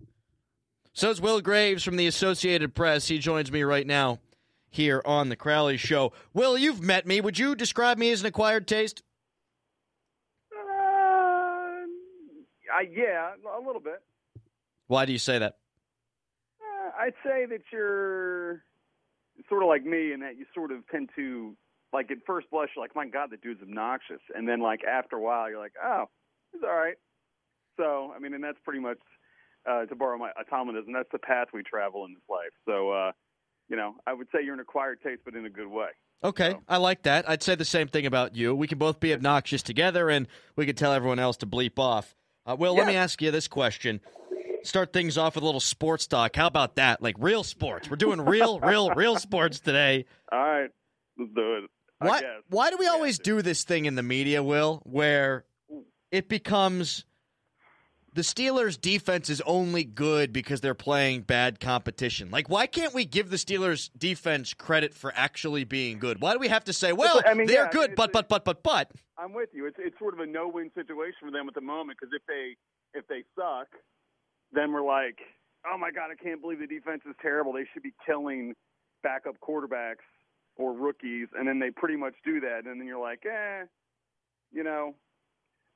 [0.93, 3.07] So is Will Graves from the Associated Press.
[3.07, 4.19] He joins me right now
[4.69, 6.11] here on the Crowley Show.
[6.33, 7.21] Will, you've met me.
[7.21, 9.03] Would you describe me as an acquired taste?
[10.51, 11.85] Uh,
[12.91, 14.01] yeah, a little bit.
[14.87, 15.57] Why do you say that?
[16.59, 18.63] Uh, I'd say that you're
[19.47, 21.55] sort of like me in that you sort of tend to,
[21.93, 24.21] like, at first blush, you're like, my God, the dude's obnoxious.
[24.35, 26.05] And then, like, after a while, you're like, oh,
[26.51, 26.95] he's all right.
[27.77, 28.97] So, I mean, and that's pretty much,
[29.69, 32.51] uh, to borrow my a Tomlinism, that's the path we travel in this life.
[32.65, 33.11] So, uh,
[33.69, 35.89] you know, I would say you're an acquired taste, but in a good way.
[36.23, 37.29] Okay, So- I like that.
[37.29, 38.55] I'd say the same thing about you.
[38.55, 42.15] We can both be obnoxious together, and we can tell everyone else to bleep off.
[42.45, 43.99] Uh, Will, let me ask you this question.
[44.63, 46.35] Start things off with a little sports talk.
[46.35, 47.01] How about that?
[47.01, 47.89] Like real sports.
[47.89, 50.05] We're doing real, real, real sports today.
[50.31, 50.69] All right,
[51.19, 51.69] let's do it.
[51.99, 55.45] Why, why do we always do this thing in the media, Will, where
[56.11, 57.05] it becomes
[58.17, 62.31] the Steelers' defense is only good because they're playing bad competition?
[62.31, 66.19] Like, why can't we give the Steelers' defense credit for actually being good?
[66.19, 68.43] Why do we have to say, well, I mean, they're yeah, good, but, but, but,
[68.43, 68.91] but, but?
[69.19, 69.67] I'm with you.
[69.67, 72.55] It's it's sort of a no-win situation for them at the moment because if they
[72.97, 73.67] if they suck,
[74.51, 75.19] then we're like,
[75.71, 77.53] oh my god, I can't believe the defense is terrible.
[77.53, 78.55] They should be killing
[79.03, 80.05] backup quarterbacks
[80.55, 83.65] or rookies, and then they pretty much do that, and then you're like, eh,
[84.51, 84.95] you know,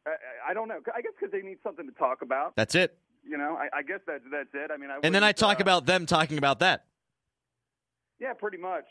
[0.06, 0.80] I, I- don't know.
[0.96, 2.56] I guess because they need something to talk about.
[2.56, 2.98] That's it.
[3.24, 4.72] You know, I, I guess that's that's it.
[4.74, 6.86] I mean, I And then I talk uh, about them talking about that.
[8.20, 8.86] Yeah, pretty much.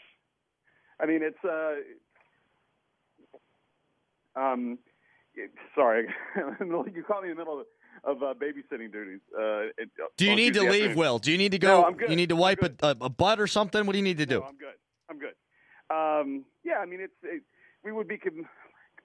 [1.00, 1.74] I mean, it's uh,
[4.40, 4.78] um,
[5.34, 7.66] it- sorry, you caught me in the middle of,
[8.04, 9.20] of uh, babysitting duties.
[9.36, 10.98] Uh, it, Do you need to leave, afternoon.
[10.98, 11.18] Will?
[11.18, 11.80] Do you need to go?
[11.80, 12.10] No, I'm good.
[12.10, 13.84] You need to wipe a, a, a butt or something?
[13.86, 14.40] What do you need to do?
[14.40, 14.74] No, I'm good.
[15.10, 15.34] I'm good.
[15.90, 17.42] Um, yeah, I mean, it's it,
[17.82, 18.46] we would be com-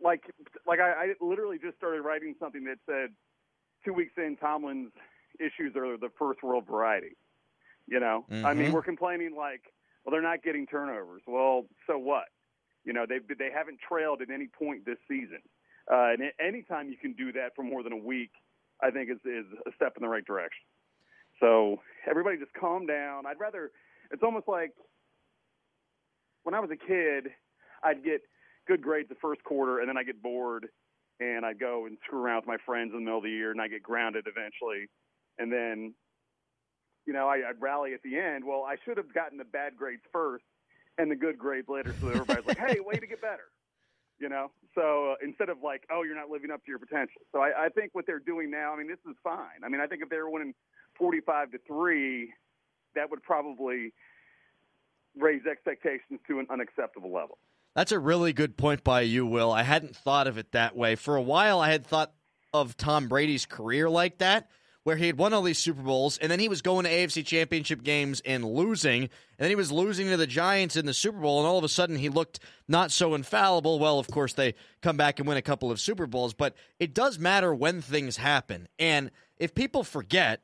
[0.05, 0.23] like
[0.67, 3.09] like I, I literally just started writing something that said
[3.83, 4.93] two weeks in, Tomlin's
[5.39, 7.17] issues are the first world variety.
[7.87, 8.73] You know, I mean, Mhm.
[8.73, 11.23] we're complaining like, well, they're not getting turnovers.
[11.27, 12.25] Well, so what?
[12.83, 15.41] You know, they they haven't trailed at any point this season.
[15.91, 18.31] Uh, and a- anytime you can do that for more than a week,
[18.81, 20.65] I think is is a step in the right direction.
[21.39, 23.25] So everybody just calm down.
[23.25, 23.71] I'd rather.
[24.11, 24.71] It's almost like
[26.43, 27.33] when I was a kid,
[27.83, 28.21] I'd get
[28.67, 30.67] good grades the first quarter, and then I get bored,
[31.19, 33.51] and I'd go and screw around with my friends in the middle of the year,
[33.51, 34.89] and I get grounded eventually,
[35.37, 35.93] and then,
[37.05, 38.43] you know, I, I'd rally at the end.
[38.43, 40.43] Well, I should have gotten the bad grades first
[40.97, 43.51] and the good grades later, so everybody's like, "Hey, way to get better."
[44.17, 47.21] You know, so uh, instead of like, "Oh, you're not living up to your potential,"
[47.33, 48.73] so I, I think what they're doing now.
[48.73, 49.63] I mean, this is fine.
[49.63, 50.53] I mean, I think if they were winning
[50.97, 52.33] forty-five to three,
[52.95, 53.91] that would probably
[55.17, 57.37] raise expectations to an unacceptable level.
[57.75, 59.51] That's a really good point by you, Will.
[59.51, 60.95] I hadn't thought of it that way.
[60.95, 62.13] For a while, I had thought
[62.53, 64.49] of Tom Brady's career like that,
[64.83, 67.25] where he had won all these Super Bowls, and then he was going to AFC
[67.25, 69.09] championship games and losing, and
[69.39, 71.69] then he was losing to the Giants in the Super Bowl, and all of a
[71.69, 73.77] sudden he looked not so infallible.
[73.77, 76.93] Well, of course, they come back and win a couple of Super Bowls, but it
[76.93, 78.69] does matter when things happen.
[78.79, 80.41] And if people forget,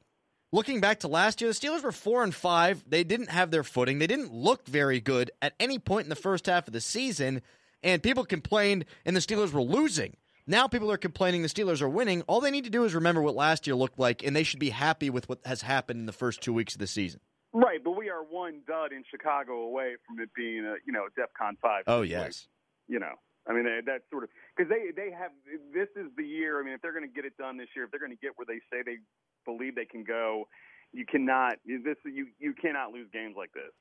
[0.52, 2.84] looking back to last year, the Steelers were four and five.
[2.88, 4.00] They didn't have their footing.
[4.00, 7.42] They didn't look very good at any point in the first half of the season.
[7.84, 10.18] And people complained, and the Steelers were losing.
[10.48, 12.24] Now people are complaining the Steelers are winning.
[12.24, 14.60] All they need to do is remember what last year looked like, and they should
[14.60, 17.20] be happy with what has happened in the first two weeks of the season.
[17.54, 21.08] Right, but we are one dud in Chicago away from it being a you know
[21.18, 21.84] DefCon five.
[21.88, 22.48] Oh yes,
[22.88, 23.14] you know.
[23.50, 25.32] I mean, that's sort of because they they have
[25.74, 26.60] this is the year.
[26.60, 28.22] I mean, if they're going to get it done this year, if they're going to
[28.22, 29.02] get where they say they
[29.46, 30.46] believe they can go,
[30.94, 33.74] you cannot this you you cannot lose games like this.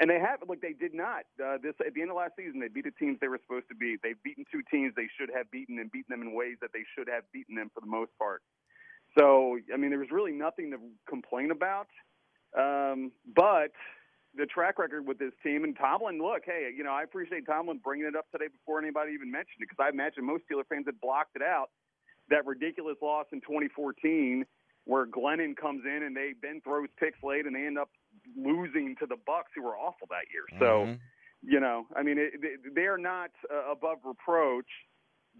[0.00, 2.60] And they have like they did not uh, this at the end of last season.
[2.60, 3.98] They beat the teams they were supposed to beat.
[4.02, 6.86] They've beaten two teams they should have beaten and beaten them in ways that they
[6.94, 8.42] should have beaten them for the most part.
[9.18, 10.78] So I mean, there was really nothing to
[11.08, 11.88] complain about.
[12.56, 13.74] Um, but
[14.34, 17.80] the track record with this team and Tomlin, look, hey, you know, I appreciate Tomlin
[17.82, 20.86] bringing it up today before anybody even mentioned it because I imagine most Steeler fans
[20.86, 21.70] had blocked it out.
[22.30, 24.44] That ridiculous loss in 2014
[24.84, 27.90] where Glennon comes in and they Ben throws picks late and they end up
[28.36, 30.44] losing to the Bucs who were awful that year.
[30.52, 30.92] Mm-hmm.
[30.92, 30.98] So,
[31.42, 34.68] you know, I mean, it, they are not uh, above reproach.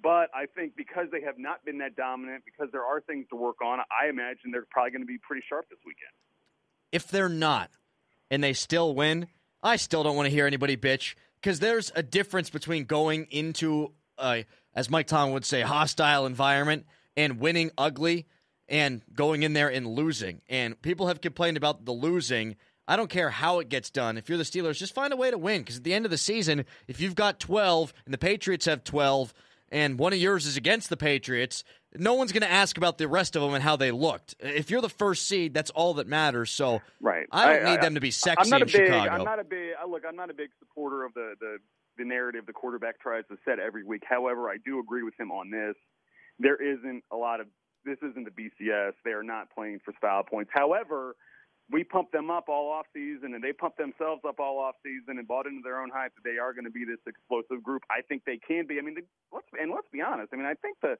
[0.00, 3.36] But I think because they have not been that dominant, because there are things to
[3.36, 6.14] work on, I imagine they're probably going to be pretty sharp this weekend.
[6.92, 7.70] If they're not,
[8.30, 9.28] and they still win,
[9.62, 13.92] I still don't want to hear anybody bitch because there's a difference between going into
[14.18, 16.86] a, as Mike Tomlin would say, hostile environment
[17.16, 18.26] and winning ugly
[18.68, 20.42] and going in there and losing.
[20.48, 22.56] And people have complained about the losing.
[22.86, 24.18] I don't care how it gets done.
[24.18, 26.10] If you're the Steelers, just find a way to win because at the end of
[26.10, 29.32] the season, if you've got 12 and the Patriots have 12
[29.70, 31.64] and one of yours is against the Patriots,
[31.96, 34.34] no one's going to ask about the rest of them and how they looked.
[34.40, 36.50] If you're the first seed, that's all that matters.
[36.50, 37.26] So right.
[37.32, 39.10] I don't I, need I, them to be sexy I'm not in a big, Chicago.
[39.10, 40.02] I'm not a big look.
[40.06, 41.58] I'm not a big supporter of the, the
[41.96, 44.02] the narrative the quarterback tries to set every week.
[44.08, 45.74] However, I do agree with him on this.
[46.38, 47.48] There isn't a lot of
[47.84, 48.92] this isn't the BCS.
[49.04, 50.50] They are not playing for style points.
[50.52, 51.16] However,
[51.70, 55.18] we pumped them up all off season and they pumped themselves up all off season
[55.18, 57.82] and bought into their own hype that they are going to be this explosive group.
[57.90, 58.78] I think they can be.
[58.78, 58.96] I mean,
[59.32, 60.30] let's and let's be honest.
[60.32, 60.96] I mean, I think the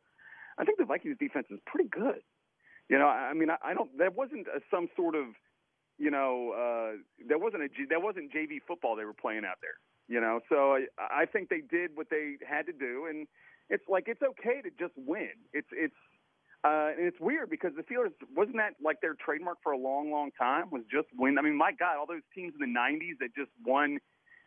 [0.58, 2.20] I think the Vikings defense is pretty good.
[2.88, 3.90] You know, I mean, I, I don't.
[3.98, 5.26] That wasn't a, some sort of,
[5.98, 6.96] you know, uh,
[7.28, 9.76] that wasn't a that wasn't JV football they were playing out there.
[10.08, 10.86] You know, so I,
[11.22, 13.28] I think they did what they had to do, and
[13.68, 15.36] it's like it's okay to just win.
[15.52, 15.94] It's it's
[16.64, 20.10] uh, and it's weird because the Steelers wasn't that like their trademark for a long,
[20.10, 21.38] long time was just win.
[21.38, 23.98] I mean, my God, all those teams in the '90s that just won,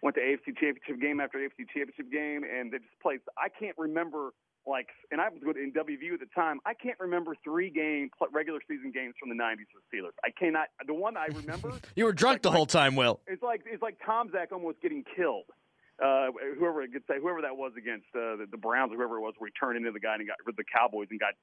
[0.01, 3.21] went to AFC Championship game after AFC Championship game, and they just played.
[3.37, 4.33] I can't remember
[4.65, 6.59] like, and I was good in WVU at the time.
[6.65, 10.13] I can't remember three game regular season games from the '90s for the Steelers.
[10.23, 10.67] I cannot.
[10.85, 11.73] The one I remember.
[11.95, 13.19] you were drunk like, the whole time, Will.
[13.27, 15.45] It's like it's like Tom Zach almost getting killed.
[16.01, 19.21] Uh, whoever could say whoever that was against uh, the, the Browns, or whoever it
[19.21, 21.33] was, where he turned into the guy and got with the Cowboys and got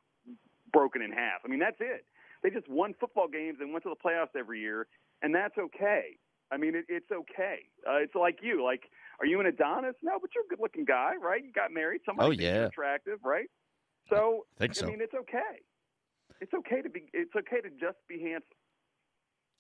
[0.73, 1.43] broken in half.
[1.45, 2.05] I mean, that's it.
[2.43, 4.87] They just won football games and went to the playoffs every year,
[5.23, 6.19] and that's okay.
[6.51, 7.67] I mean, it, it's okay.
[7.87, 8.65] Uh, it's like you.
[8.65, 8.83] Like,
[9.21, 9.95] are you an Adonis?
[10.03, 11.43] No, but you're a good-looking guy, right?
[11.45, 12.03] You got married.
[12.07, 12.67] Somebody oh, yeah.
[12.67, 13.49] attractive, right?
[14.11, 14.87] So, I, think so.
[14.87, 15.63] I mean, it's okay.
[16.41, 17.05] It's okay to be.
[17.13, 18.57] It's okay to just be handsome.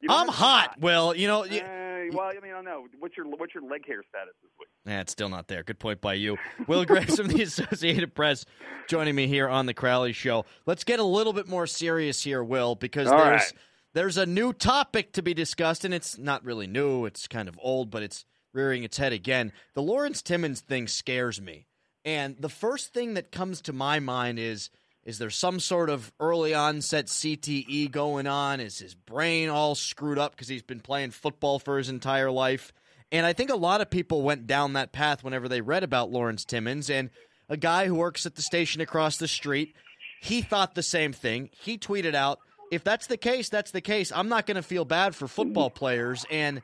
[0.08, 0.34] I'm hot.
[0.34, 0.80] hot.
[0.80, 1.44] Well, you know.
[1.44, 2.86] You, uh, well, I mean, I don't know.
[2.98, 4.68] What's your what's your leg hair status this week?
[4.86, 5.62] Yeah, it's still not there.
[5.62, 8.44] Good point by you, Will Graves from the Associated Press,
[8.88, 10.44] joining me here on the Crowley Show.
[10.66, 13.52] Let's get a little bit more serious here, Will, because All there's right.
[13.94, 17.04] there's a new topic to be discussed, and it's not really new.
[17.04, 18.24] It's kind of old, but it's
[18.58, 19.52] rearing its head again.
[19.74, 21.66] The Lawrence Timmons thing scares me,
[22.04, 24.70] and the first thing that comes to my mind is
[25.04, 28.60] is there some sort of early onset CTE going on?
[28.60, 32.74] Is his brain all screwed up because he's been playing football for his entire life?
[33.10, 36.10] And I think a lot of people went down that path whenever they read about
[36.10, 37.08] Lawrence Timmons and
[37.48, 39.74] a guy who works at the station across the street.
[40.20, 41.48] He thought the same thing.
[41.58, 42.40] He tweeted out,
[42.70, 44.12] if that's the case, that's the case.
[44.14, 46.26] I'm not going to feel bad for football players.
[46.30, 46.60] And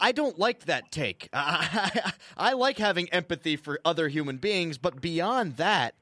[0.00, 1.28] I don't like that take.
[1.32, 5.94] I, I like having empathy for other human beings, but beyond that,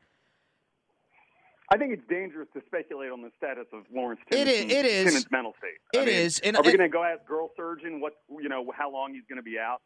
[1.73, 4.85] I think it's dangerous to speculate on the status of Lawrence Timmons, it is, it
[4.85, 5.05] is.
[5.05, 6.01] Timmons' mental state.
[6.01, 6.41] It mean, is.
[6.41, 9.23] And, are we going to go ask girl surgeon what you know how long he's
[9.29, 9.79] going to be out?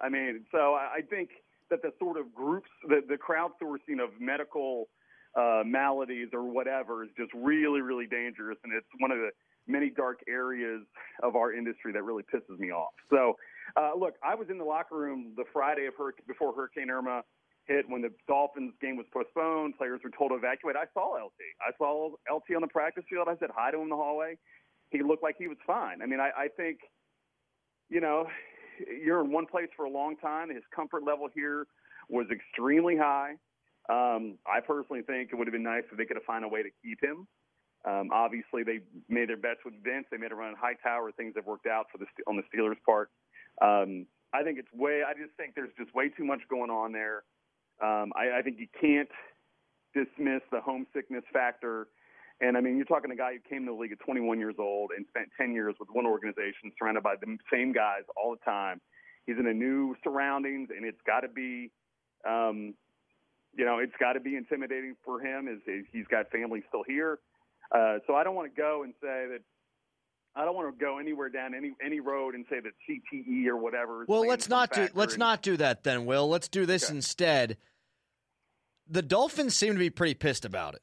[0.00, 1.30] I mean, so I think
[1.70, 4.88] that the sort of groups, the, the crowdsourcing of medical
[5.38, 9.30] uh, maladies or whatever is just really, really dangerous, and it's one of the
[9.68, 10.82] many dark areas
[11.22, 12.92] of our industry that really pisses me off.
[13.10, 13.36] So,
[13.76, 15.94] uh, look, I was in the locker room the Friday of
[16.26, 17.22] before Hurricane Irma
[17.66, 19.76] hit when the Dolphins game was postponed.
[19.76, 20.76] Players were told to evacuate.
[20.76, 21.32] I saw LT.
[21.60, 23.28] I saw LT on the practice field.
[23.28, 24.38] I said hi to him in the hallway.
[24.90, 26.00] He looked like he was fine.
[26.02, 26.78] I mean, I, I think,
[27.90, 28.26] you know,
[29.04, 30.48] you're in one place for a long time.
[30.48, 31.66] His comfort level here
[32.08, 33.34] was extremely high.
[33.90, 36.48] Um, I personally think it would have been nice if they could have found a
[36.48, 37.26] way to keep him.
[37.86, 40.06] Um, obviously, they made their bets with Vince.
[40.10, 41.12] They made a run at Hightower.
[41.12, 43.10] Things have worked out for the on the Steelers' part.
[43.60, 45.02] Um, I think it's way.
[45.06, 47.24] I just think there's just way too much going on there.
[47.82, 49.08] Um, I, I think you can't
[49.94, 51.88] dismiss the homesickness factor.
[52.40, 54.54] And I mean, you're talking a guy who came to the league at 21 years
[54.58, 58.44] old and spent 10 years with one organization, surrounded by the same guys all the
[58.44, 58.80] time.
[59.26, 61.70] He's in a new surroundings, and it's got to be,
[62.26, 62.74] um,
[63.56, 65.48] you know, it's got to be intimidating for him.
[65.48, 65.60] Is
[65.92, 67.18] he's got family still here?
[67.74, 69.40] Uh, so I don't want to go and say that
[70.34, 73.56] I don't want to go anywhere down any any road and say that CTE or
[73.56, 74.04] whatever.
[74.06, 76.28] Well, let's not do let's and, not do that then, Will.
[76.28, 76.96] Let's do this okay.
[76.96, 77.56] instead.
[78.88, 80.82] The Dolphins seem to be pretty pissed about it.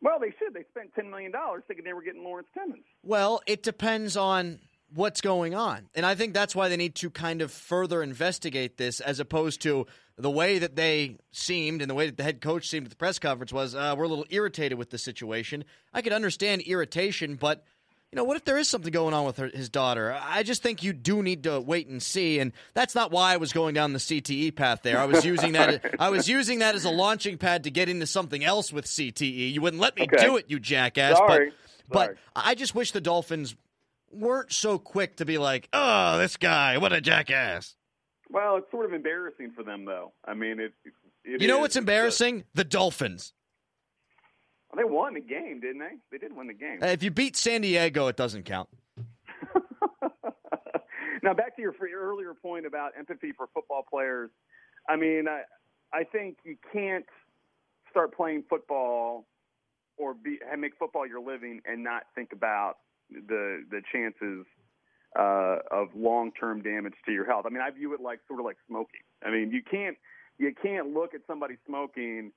[0.00, 0.54] Well, they should.
[0.54, 2.84] They spent ten million dollars thinking they were getting Lawrence Timmons.
[3.02, 4.60] Well, it depends on
[4.94, 5.88] what's going on.
[5.94, 9.60] And I think that's why they need to kind of further investigate this as opposed
[9.62, 12.90] to the way that they seemed and the way that the head coach seemed at
[12.90, 15.64] the press conference was uh, we're a little irritated with the situation.
[15.92, 17.64] I could understand irritation, but
[18.14, 20.16] you know, what if there is something going on with her, his daughter?
[20.22, 23.38] I just think you do need to wait and see, and that's not why I
[23.38, 24.82] was going down the CTE path.
[24.84, 25.84] There, I was using that.
[25.98, 29.52] I was using that as a launching pad to get into something else with CTE.
[29.52, 30.24] You wouldn't let me Okay.
[30.24, 31.16] do it, you jackass.
[31.18, 31.50] Sorry.
[31.88, 32.14] But, Sorry.
[32.34, 33.56] but I just wish the Dolphins
[34.12, 37.74] weren't so quick to be like, "Oh, this guy, what a jackass."
[38.30, 40.12] Well, it's sort of embarrassing for them, though.
[40.24, 40.72] I mean, it.
[41.24, 41.62] it You know is.
[41.62, 42.44] what's embarrassing?
[42.54, 43.32] The Dolphins.
[44.76, 45.96] They won the game, didn't they?
[46.10, 46.80] They did win the game.
[46.82, 48.68] Uh, If you beat San Diego, it doesn't count.
[51.22, 54.30] now back to your, your earlier point about empathy for football players.
[54.88, 55.42] I mean, I
[55.92, 57.06] I think you can't
[57.90, 59.26] start playing football
[59.96, 62.74] or be and make football your living and not think about
[63.10, 64.46] the the chances
[65.18, 67.44] uh, of long term damage to your health.
[67.46, 69.00] I mean, I view it like sort of like smoking.
[69.24, 69.96] I mean, you can't
[70.38, 72.32] you can't look at somebody smoking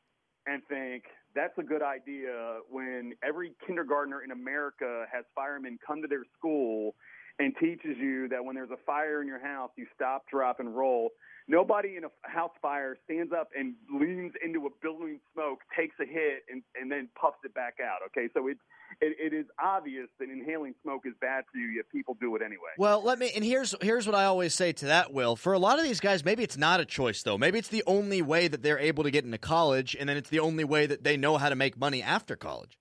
[0.45, 1.04] and think
[1.35, 6.95] that's a good idea when every kindergartner in America has firemen come to their school
[7.39, 10.76] and teaches you that when there's a fire in your house, you stop, drop, and
[10.76, 11.12] roll.
[11.50, 16.06] Nobody in a house fire stands up and leans into a billowing smoke, takes a
[16.06, 18.00] hit, and, and then puffs it back out.
[18.08, 18.58] Okay, so it,
[19.00, 22.41] it it is obvious that inhaling smoke is bad for you, yet people do it
[22.41, 22.71] anyway.
[22.78, 25.38] Well, let me and here's here's what I always say to that, Will.
[25.38, 27.38] For a lot of these guys, maybe it's not a choice though.
[27.38, 30.30] Maybe it's the only way that they're able to get into college, and then it's
[30.30, 32.78] the only way that they know how to make money after college.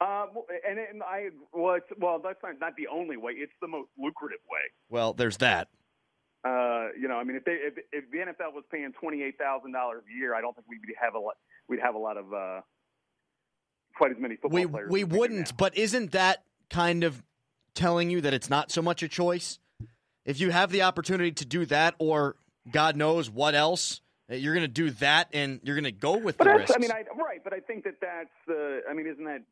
[0.00, 0.26] Uh,
[0.68, 3.32] and, and I well, it's, well, that's not, not the only way.
[3.32, 4.60] It's the most lucrative way.
[4.90, 5.68] Well, there's that.
[6.44, 9.38] Uh, you know, I mean, if they if, if the NFL was paying twenty eight
[9.38, 11.34] thousand dollars a year, I don't think we'd have a lot.
[11.68, 12.60] We'd have a lot of uh,
[13.96, 14.90] quite as many football We players.
[14.90, 17.22] we wouldn't, but isn't that kind of
[17.74, 19.58] telling you that it's not so much a choice?
[20.24, 22.36] If you have the opportunity to do that, or
[22.70, 26.18] God knows what else, uh, you're going to do that, and you're going to go
[26.18, 26.72] with But the risks.
[26.76, 27.42] I mean, I, right.
[27.42, 28.82] But I think that that's the.
[28.88, 29.42] I mean, isn't that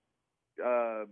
[0.65, 1.05] uh,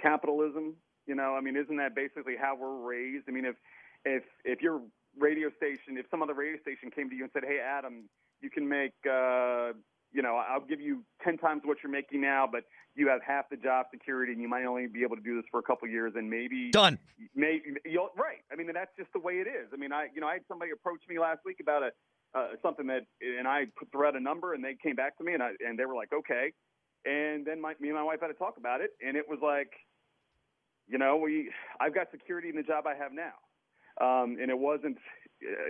[0.00, 0.74] capitalism?
[1.06, 3.24] You know, I mean, isn't that basically how we're raised?
[3.28, 3.56] I mean, if
[4.04, 4.80] if if your
[5.18, 8.08] radio station, if some other radio station came to you and said, "Hey, Adam,
[8.40, 9.72] you can make, uh,
[10.12, 13.50] you know, I'll give you ten times what you're making now, but you have half
[13.50, 15.88] the job security, and you might only be able to do this for a couple
[15.88, 16.98] years, and maybe Done.
[17.34, 18.38] May, you'll, right.
[18.52, 19.68] I mean, that's just the way it is.
[19.72, 21.90] I mean, I you know I had somebody approach me last week about a
[22.34, 25.24] uh, something that, and I put threw out a number, and they came back to
[25.24, 26.52] me, and I and they were like, okay.
[27.04, 29.38] And then my, me and my wife had to talk about it, and it was
[29.42, 29.72] like,
[30.88, 33.36] you know, we I've got security in the job I have now,
[34.00, 34.98] um, and it wasn't.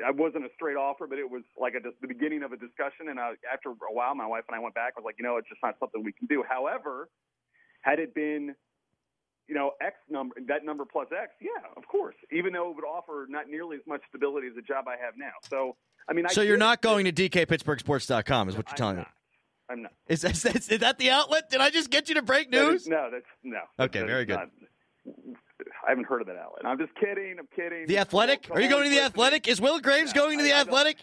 [0.06, 3.08] I wasn't a straight offer, but it was like a, the beginning of a discussion.
[3.08, 4.92] And I, after a while, my wife and I went back.
[4.96, 6.44] I was like, you know, it's just not something we can do.
[6.48, 7.08] However,
[7.82, 8.54] had it been
[9.48, 12.14] you know, X number, that number plus X, yeah, of course.
[12.32, 15.14] Even though it would offer not nearly as much stability as the job I have
[15.16, 15.32] now.
[15.48, 15.76] So,
[16.08, 19.04] I mean, I So you're not going to DKPittsburghsports.com, is what you're telling me.
[19.70, 19.92] I'm not.
[20.08, 21.50] Is that, is, that the outlet?
[21.50, 22.82] Did I just get you to break news?
[22.82, 23.60] is- no, that's no.
[23.80, 24.36] Okay, That very good.
[24.36, 24.48] not-
[25.86, 26.64] I haven't heard of that outlet.
[26.64, 27.36] I'm just kidding.
[27.38, 27.86] I'm kidding.
[27.86, 28.48] The Athletic?
[28.50, 29.46] Are you going to the Athletic?
[29.48, 30.96] Is Will Graves No, going to the I- I Athletic?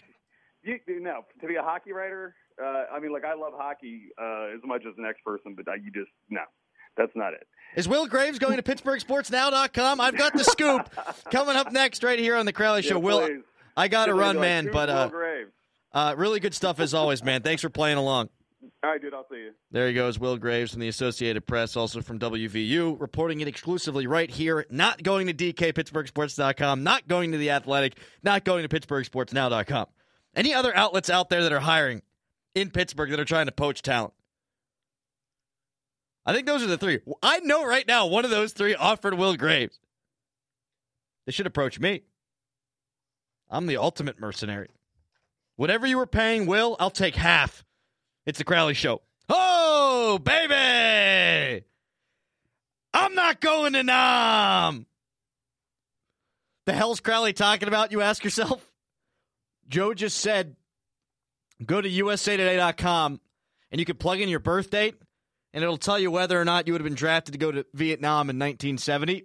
[0.64, 4.08] You, you know, to be a hockey writer, uh, I mean, like I love hockey
[4.20, 6.42] uh, as much as the next person, but I, you just no,
[6.96, 7.46] that's not it.
[7.76, 10.00] Is Will Graves going to PittsburghSportsNow.com?
[10.00, 10.88] I've got the scoop
[11.30, 12.96] coming up next right here on the Crowley Show.
[12.96, 13.42] Yeah, Will, please.
[13.76, 15.50] I got to run, like, man, "Who's but Will uh, Graves?"
[15.92, 17.42] uh, really good stuff as always, man.
[17.42, 18.28] Thanks for playing along.
[18.84, 19.14] All right, dude.
[19.14, 19.50] I'll see you.
[19.70, 24.06] There he goes, Will Graves from the Associated Press, also from WVU, reporting it exclusively
[24.06, 24.66] right here.
[24.70, 29.86] Not going to DKPittsburghSports.com, not going to The Athletic, not going to PittsburghSportsNow.com.
[30.34, 32.02] Any other outlets out there that are hiring
[32.54, 34.14] in Pittsburgh that are trying to poach talent?
[36.24, 37.00] I think those are the three.
[37.22, 39.78] I know right now one of those three offered Will Graves.
[41.26, 42.02] They should approach me.
[43.50, 44.68] I'm the ultimate mercenary.
[45.56, 47.64] Whatever you were paying Will, I'll take half.
[48.24, 49.02] It's the Crowley Show.
[49.28, 51.64] Oh, baby!
[52.94, 54.86] I'm not going to Nam.
[56.66, 58.64] The hell's Crowley talking about, you ask yourself?
[59.68, 60.56] Joe just said
[61.64, 63.20] go to usatoday.com
[63.70, 64.96] and you can plug in your birth date
[65.54, 67.64] and it'll tell you whether or not you would have been drafted to go to
[67.72, 69.24] Vietnam in 1970.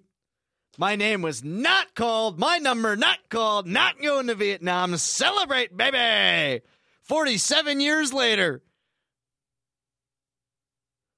[0.77, 4.95] My name was not called, my number not called, not going to Vietnam.
[4.97, 6.61] Celebrate, baby!
[7.01, 8.61] 47 years later.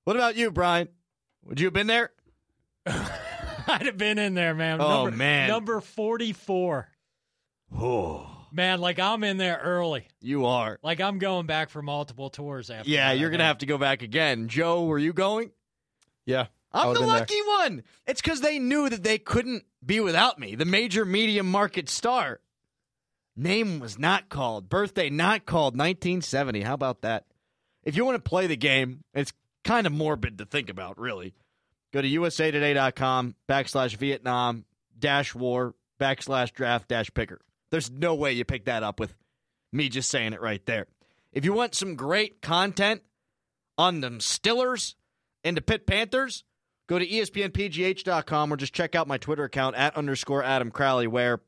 [0.10, 0.88] What about you, Brian?
[1.46, 2.10] Would you have been there?
[2.88, 4.82] I'd have been in there, man.
[4.82, 5.50] Oh, number, man.
[5.50, 6.88] number forty-four.
[7.78, 10.08] Oh, Man, like I'm in there early.
[10.20, 10.80] you are.
[10.82, 12.90] Like I'm going back for multiple tours after.
[12.90, 13.50] Yeah, that, you're going to think.
[13.50, 14.48] have to go back again.
[14.48, 15.52] Joe, were you going?
[16.26, 16.48] Yeah.
[16.74, 17.20] I I'm the been there.
[17.20, 17.84] lucky one.
[18.08, 22.40] It's because they knew that they couldn't be without me, the major media market star.
[23.38, 24.70] Name was not called.
[24.70, 25.76] Birthday not called.
[25.76, 26.62] 1970.
[26.62, 27.26] How about that?
[27.84, 29.32] If you want to play the game, it's
[29.64, 31.34] kind of morbid to think about, really.
[31.92, 34.66] Go to usatoday.com backslash Vietnam
[34.98, 37.42] dash war backslash draft dash picker.
[37.72, 39.14] There's no way you pick that up with
[39.72, 40.88] me just saying it right there.
[41.32, 43.02] If you want some great content
[43.78, 44.96] on them Stillers
[45.44, 46.44] and the Pitt Panthers,
[46.88, 51.42] go to ESPNPGH.com or just check out my Twitter account at underscore Adam Crowley, where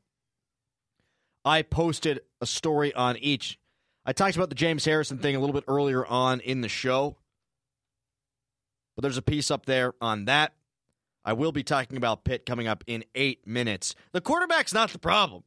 [1.44, 3.58] I posted a story on each.
[4.06, 7.16] I talked about the James Harrison thing a little bit earlier on in the show,
[8.94, 10.52] but there's a piece up there on that.
[11.24, 13.94] I will be talking about Pitt coming up in eight minutes.
[14.12, 15.44] The quarterback's not the problem.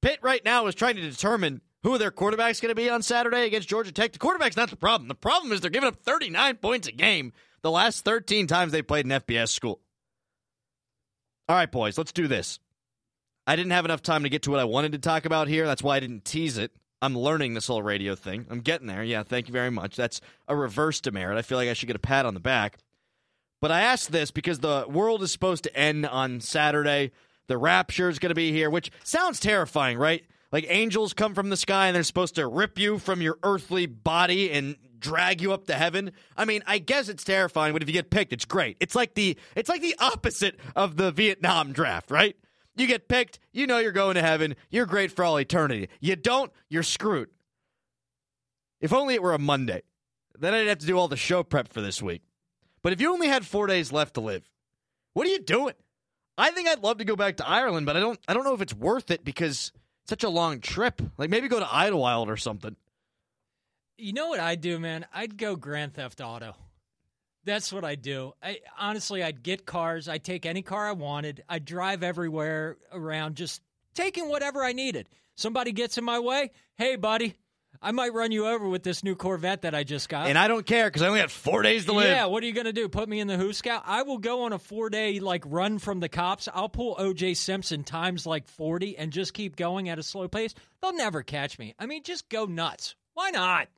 [0.00, 3.46] Pitt right now is trying to determine who their quarterback's going to be on Saturday
[3.46, 4.12] against Georgia Tech.
[4.12, 5.08] The quarterback's not the problem.
[5.08, 7.32] The problem is they're giving up 39 points a game
[7.62, 9.80] the last 13 times they played in FBS school.
[11.48, 12.58] All right, boys, let's do this.
[13.46, 15.66] I didn't have enough time to get to what I wanted to talk about here.
[15.66, 16.72] That's why I didn't tease it.
[17.02, 18.46] I'm learning this whole radio thing.
[18.48, 19.02] I'm getting there.
[19.02, 19.96] Yeah, thank you very much.
[19.96, 21.36] That's a reverse demerit.
[21.36, 22.78] I feel like I should get a pat on the back.
[23.60, 27.10] But I asked this because the world is supposed to end on Saturday.
[27.48, 30.24] The rapture is going to be here, which sounds terrifying, right?
[30.52, 33.86] Like angels come from the sky and they're supposed to rip you from your earthly
[33.86, 36.12] body and drag you up to heaven.
[36.36, 38.76] I mean, I guess it's terrifying, but if you get picked, it's great.
[38.78, 42.36] It's like the it's like the opposite of the Vietnam draft, right?
[42.74, 44.56] You get picked, you know you're going to heaven.
[44.70, 45.88] You're great for all eternity.
[46.00, 47.28] You don't, you're screwed.
[48.80, 49.82] If only it were a Monday.
[50.38, 52.22] Then I'd have to do all the show prep for this week.
[52.82, 54.48] But if you only had 4 days left to live,
[55.12, 55.74] what are you doing?
[56.38, 58.54] I think I'd love to go back to Ireland, but I don't I don't know
[58.54, 59.70] if it's worth it because
[60.02, 61.02] it's such a long trip.
[61.18, 62.74] Like maybe go to Idlewild or something.
[63.98, 65.06] You know what I'd do, man?
[65.12, 66.56] I'd go Grand Theft Auto.
[67.44, 68.34] That's what I do.
[68.42, 70.08] I honestly, I'd get cars.
[70.08, 71.42] I'd take any car I wanted.
[71.48, 73.60] I'd drive everywhere around, just
[73.94, 75.08] taking whatever I needed.
[75.34, 76.50] Somebody gets in my way.
[76.76, 77.34] Hey, buddy,
[77.80, 80.28] I might run you over with this new Corvette that I just got.
[80.28, 82.08] And I don't care because I only got four days to live.
[82.08, 82.88] Yeah, what are you going to do?
[82.88, 83.82] Put me in the Who Scout?
[83.86, 86.48] I will go on a four day like run from the cops.
[86.52, 90.54] I'll pull OJ Simpson times like 40 and just keep going at a slow pace.
[90.80, 91.74] They'll never catch me.
[91.78, 92.94] I mean, just go nuts.
[93.14, 93.68] Why not?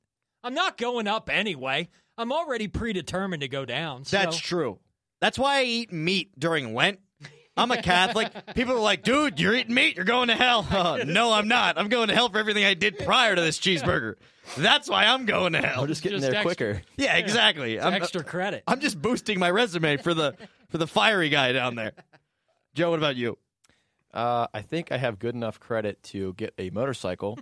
[0.43, 1.89] I'm not going up anyway.
[2.17, 4.05] I'm already predetermined to go down.
[4.05, 4.17] So.
[4.17, 4.79] That's true.
[5.21, 7.01] That's why I eat meat during Lent.
[7.57, 8.33] I'm a Catholic.
[8.55, 9.97] People are like, dude, you're eating meat.
[9.97, 10.67] You're going to hell.
[10.71, 11.79] Oh, no, I'm not.
[11.79, 14.15] I'm going to hell for everything I did prior to this cheeseburger.
[14.57, 15.83] That's why I'm going to hell.
[15.83, 16.75] We're just getting Just there extra.
[16.75, 16.83] quicker.
[16.97, 17.81] yeah, exactly.
[17.81, 18.65] I'm, extra credit.
[18.67, 20.35] I'm just boosting my resume for the
[20.69, 21.93] for the fiery guy down there.
[22.75, 23.39] Joe, what about you?
[24.12, 27.39] Uh, I think I have good enough credit to get a motorcycle,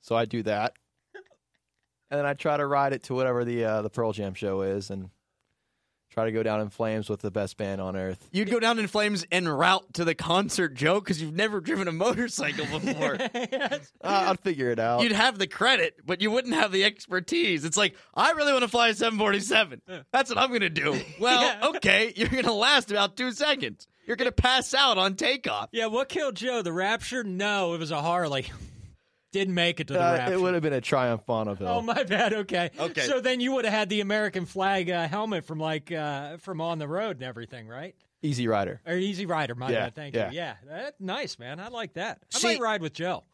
[0.00, 0.74] so I do that,
[2.10, 4.62] and then I try to ride it to whatever the uh, the Pearl Jam show
[4.62, 5.10] is, and
[6.10, 8.28] try to go down in flames with the best band on earth.
[8.30, 11.88] You'd go down in flames en route to the concert, Joe, because you've never driven
[11.88, 13.18] a motorcycle before.
[14.04, 15.02] Uh, I'll figure it out.
[15.02, 17.64] You'd have the credit, but you wouldn't have the expertise.
[17.64, 19.80] It's like, I really want to fly a 747.
[20.12, 21.00] That's what I'm going to do.
[21.18, 23.86] Well, okay, you're going to last about two seconds.
[24.06, 25.70] You're going to pass out on takeoff.
[25.72, 26.60] yeah, what killed Joe?
[26.60, 27.24] The Rapture?
[27.24, 28.46] No, it was a Harley.
[29.34, 30.34] Didn't make it to the Uh, Rapture.
[30.34, 31.66] it would have been a Triumph Bonneville.
[31.66, 32.32] Oh my bad.
[32.32, 32.70] Okay.
[32.78, 33.00] Okay.
[33.00, 36.60] So then you would have had the American flag uh, helmet from like uh, from
[36.60, 37.96] on the road and everything, right?
[38.22, 38.80] Easy Rider.
[38.86, 39.56] Or Easy Rider.
[39.56, 39.94] My Yeah, bad.
[39.96, 40.30] Thank yeah.
[40.30, 40.36] you.
[40.36, 40.54] Yeah.
[40.68, 41.58] That, nice, man.
[41.58, 42.20] I like that.
[42.32, 43.24] I See- might ride with Joe.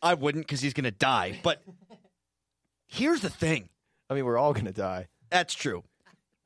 [0.00, 1.38] I wouldn't because he's going to die.
[1.42, 1.62] But
[2.86, 3.68] here's the thing
[4.08, 5.08] I mean, we're all gonna die.
[5.30, 5.84] that's true.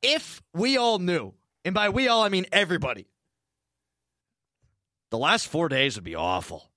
[0.02, 1.32] If we all knew,
[1.64, 3.06] and by we all, I mean everybody,
[5.10, 6.70] the last four days would be awful.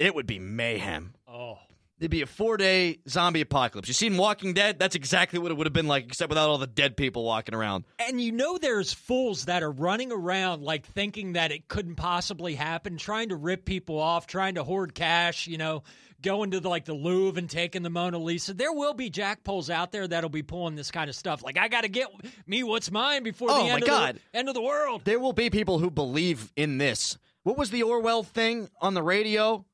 [0.00, 1.14] It would be mayhem.
[1.38, 1.58] Oh.
[2.00, 3.88] It'd be a four day zombie apocalypse.
[3.88, 4.78] You seen Walking Dead?
[4.78, 7.56] That's exactly what it would have been like, except without all the dead people walking
[7.56, 7.84] around.
[7.98, 12.54] And you know there's fools that are running around like thinking that it couldn't possibly
[12.54, 15.82] happen, trying to rip people off, trying to hoard cash, you know,
[16.22, 18.54] going to the, like the Louvre and taking the Mona Lisa.
[18.54, 21.42] There will be jackpoles out there that'll be pulling this kind of stuff.
[21.42, 22.06] Like I got to get
[22.46, 24.20] me what's mine before Oh, the my end of God.
[24.32, 25.02] the end of the world.
[25.04, 27.18] There will be people who believe in this.
[27.42, 29.64] What was the Orwell thing on the radio?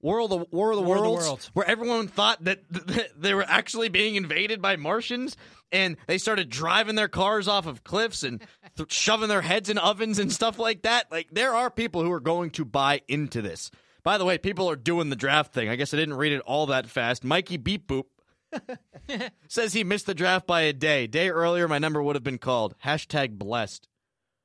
[0.00, 1.50] War of the War of the, War of the Worlds, Worlds.
[1.54, 5.36] where everyone thought that th- they were actually being invaded by Martians,
[5.72, 8.40] and they started driving their cars off of cliffs and
[8.76, 11.10] th- shoving their heads in ovens and stuff like that.
[11.10, 13.70] Like there are people who are going to buy into this.
[14.04, 15.68] By the way, people are doing the draft thing.
[15.68, 17.24] I guess I didn't read it all that fast.
[17.24, 18.04] Mikey Beep Boop
[19.48, 21.06] says he missed the draft by a day.
[21.06, 22.74] Day earlier, my number would have been called.
[22.84, 23.88] Hashtag blessed.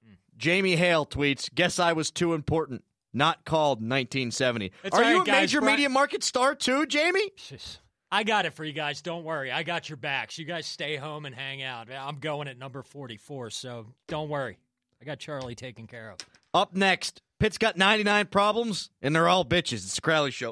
[0.04, 0.14] Hmm.
[0.36, 2.84] Jamie Hale tweets, Guess I was too important.
[3.14, 4.72] Not called 1970.
[4.84, 5.42] It's Are all you right, a guys.
[5.42, 7.30] major Bri- media market star too, Jamie?
[7.38, 7.78] Jeez.
[8.12, 9.02] I got it for you guys.
[9.02, 9.52] Don't worry.
[9.52, 10.38] I got your backs.
[10.38, 11.88] You guys stay home and hang out.
[11.92, 14.58] I'm going at number 44, so don't worry.
[15.02, 16.18] I got Charlie taken care of.
[16.54, 19.74] Up next, Pitt's got 99 problems, and they're all bitches.
[19.84, 20.52] It's the Crowley Show.